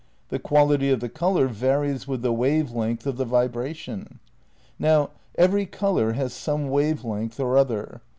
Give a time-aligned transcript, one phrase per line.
[0.31, 4.17] The quality of the colour varies with the wave length of the vibration.
[4.79, 8.01] Now every colour has some wave length or other.